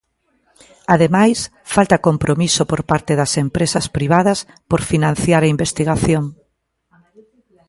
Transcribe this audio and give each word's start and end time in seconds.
Ademais, 0.93 1.37
falta 1.75 2.03
compromiso 2.07 2.63
por 2.71 2.81
parte 2.91 3.13
das 3.19 3.31
empresas 3.45 3.85
privadas 3.97 4.39
por 4.69 4.81
financiar 4.91 5.41
a 5.43 5.51
investigación. 5.55 6.23